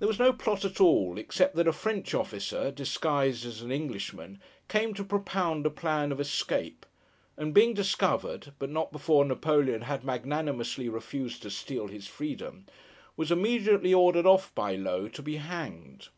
[0.00, 4.40] There was no plot at all, except that a French officer, disguised as an Englishman,
[4.66, 6.84] came to propound a plan of escape;
[7.36, 12.66] and being discovered, but not before Napoleon had magnanimously refused to steal his freedom,
[13.16, 16.08] was immediately ordered off by Low to be hanged.